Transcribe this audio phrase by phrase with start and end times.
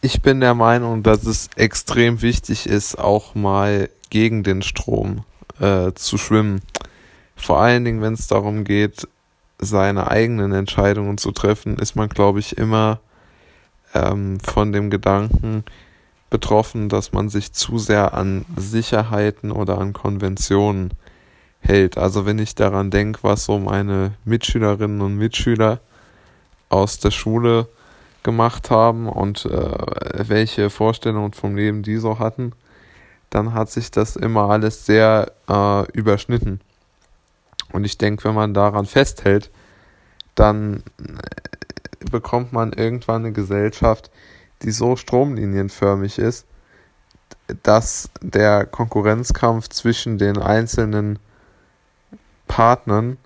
[0.00, 5.24] ich bin der Meinung, dass es extrem wichtig ist, auch mal gegen den Strom
[5.60, 6.60] äh, zu schwimmen.
[7.34, 9.08] Vor allen Dingen, wenn es darum geht,
[9.58, 13.00] seine eigenen Entscheidungen zu treffen, ist man, glaube ich, immer
[13.94, 15.64] ähm, von dem Gedanken
[16.30, 20.90] betroffen, dass man sich zu sehr an Sicherheiten oder an Konventionen
[21.60, 21.98] hält.
[21.98, 25.80] Also wenn ich daran denke, was so meine Mitschülerinnen und Mitschüler
[26.68, 27.68] aus der Schule
[28.26, 32.52] gemacht haben und äh, welche Vorstellungen vom Leben die so hatten,
[33.30, 36.60] dann hat sich das immer alles sehr äh, überschnitten.
[37.72, 39.50] Und ich denke, wenn man daran festhält,
[40.34, 44.10] dann äh, bekommt man irgendwann eine Gesellschaft,
[44.62, 46.46] die so stromlinienförmig ist,
[47.62, 51.20] dass der Konkurrenzkampf zwischen den einzelnen
[52.48, 53.18] Partnern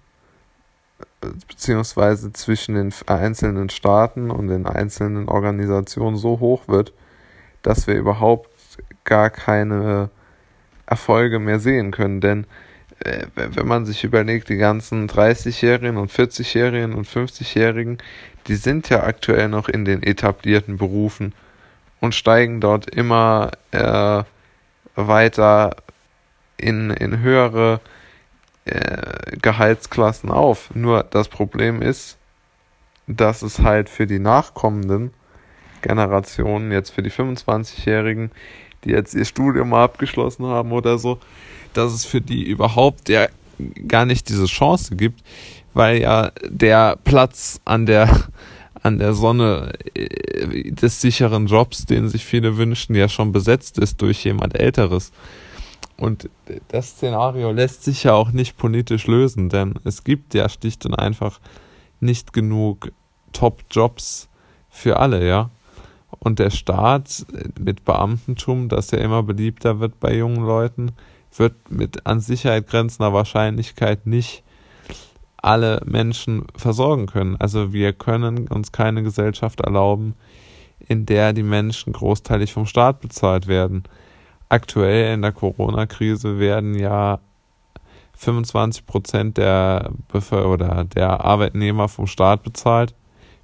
[1.21, 6.93] beziehungsweise zwischen den einzelnen Staaten und den einzelnen Organisationen so hoch wird,
[7.63, 8.49] dass wir überhaupt
[9.05, 10.11] gar keine
[10.87, 12.21] Erfolge mehr sehen können.
[12.21, 12.47] Denn
[13.01, 17.99] äh, wenn man sich überlegt, die ganzen 30-Jährigen und 40-Jährigen und 50-Jährigen,
[18.47, 21.35] die sind ja aktuell noch in den etablierten Berufen
[22.01, 24.23] und steigen dort immer äh,
[24.97, 25.77] weiter
[26.57, 27.81] in, in höhere
[28.65, 30.71] äh, Gehaltsklassen auf.
[30.75, 32.19] Nur das Problem ist,
[33.07, 35.13] dass es halt für die nachkommenden
[35.83, 38.31] Generationen, jetzt für die 25-Jährigen,
[38.85, 41.19] die jetzt ihr Studium abgeschlossen haben oder so,
[41.73, 43.29] dass es für die überhaupt ja
[43.87, 45.23] gar nicht diese Chance gibt,
[45.75, 48.29] weil ja der Platz an der
[48.83, 54.01] an der Sonne äh, des sicheren Jobs, den sich viele wünschen, ja schon besetzt ist
[54.01, 55.13] durch jemand Älteres.
[56.01, 56.31] Und
[56.69, 60.95] das Szenario lässt sich ja auch nicht politisch lösen, denn es gibt ja schlicht und
[60.95, 61.41] einfach
[62.01, 62.91] nicht genug
[63.35, 64.31] Top-Jobs
[64.71, 65.51] für alle, ja.
[66.19, 67.27] Und der Staat
[67.59, 70.93] mit Beamtentum, das ja immer beliebter wird bei jungen Leuten,
[71.37, 74.43] wird mit an Sicherheit grenzender Wahrscheinlichkeit nicht
[75.37, 77.37] alle Menschen versorgen können.
[77.37, 80.15] Also wir können uns keine Gesellschaft erlauben,
[80.79, 83.85] in der die Menschen großteilig vom Staat bezahlt werden
[84.51, 87.21] aktuell in der Corona-Krise werden ja
[88.15, 92.95] 25 Prozent der oder der Arbeitnehmer vom Staat bezahlt.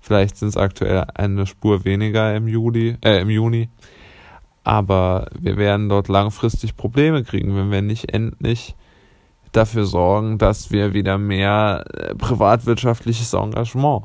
[0.00, 3.70] Vielleicht sind es aktuell eine Spur weniger im Juli, äh, im Juni.
[4.64, 8.74] Aber wir werden dort langfristig Probleme kriegen, wenn wir nicht endlich
[9.52, 14.04] dafür sorgen, dass wir wieder mehr äh, privatwirtschaftliches Engagement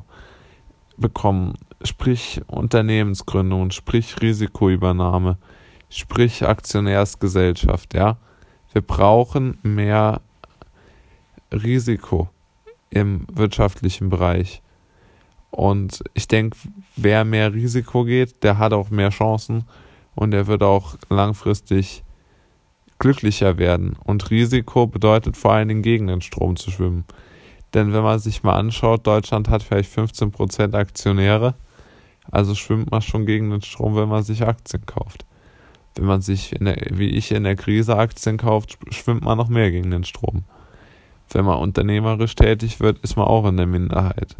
[0.97, 1.55] bekommen.
[1.83, 5.37] Sprich Unternehmensgründung, sprich Risikoübernahme
[5.91, 8.17] sprich Aktionärsgesellschaft, ja.
[8.73, 10.21] Wir brauchen mehr
[11.51, 12.29] Risiko
[12.89, 14.61] im wirtschaftlichen Bereich.
[15.49, 16.57] Und ich denke,
[16.95, 19.65] wer mehr Risiko geht, der hat auch mehr Chancen
[20.15, 22.03] und er wird auch langfristig
[22.99, 23.97] glücklicher werden.
[24.05, 27.03] Und Risiko bedeutet vor allen Dingen gegen den Strom zu schwimmen.
[27.73, 31.55] Denn wenn man sich mal anschaut, Deutschland hat vielleicht 15% Aktionäre,
[32.31, 35.25] also schwimmt man schon gegen den Strom, wenn man sich Aktien kauft
[35.95, 39.71] wenn man sich, der, wie ich, in der Krise Aktien kauft, schwimmt man noch mehr
[39.71, 40.43] gegen den Strom.
[41.31, 44.35] Wenn man unternehmerisch tätig wird, ist man auch in der Minderheit.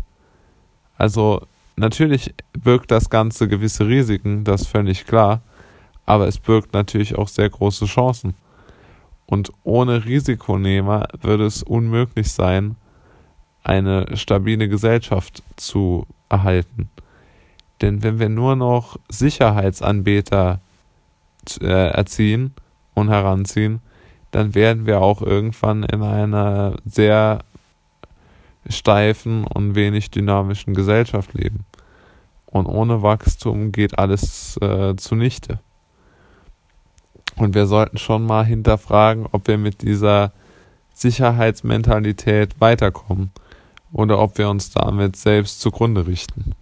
[0.97, 1.41] Also
[1.75, 5.41] natürlich birgt das Ganze gewisse Risiken, das ist völlig klar,
[6.06, 8.33] aber es birgt natürlich auch sehr große Chancen.
[9.25, 12.75] Und ohne Risikonehmer würde es unmöglich sein,
[13.63, 16.89] eine stabile Gesellschaft zu erhalten.
[17.81, 20.59] Denn wenn wir nur noch Sicherheitsanbeter
[21.62, 22.53] äh, erziehen
[22.94, 23.81] und heranziehen,
[24.31, 27.40] dann werden wir auch irgendwann in einer sehr
[28.69, 31.66] steifen und wenig dynamischen Gesellschaft leben.
[32.46, 35.59] Und ohne Wachstum geht alles äh, zunichte.
[37.38, 40.34] Und wir sollten schon mal hinterfragen, ob wir mit dieser
[40.94, 43.31] Sicherheitsmentalität weiterkommen
[43.94, 46.53] oder ob wir uns damit selbst zugrunde richten.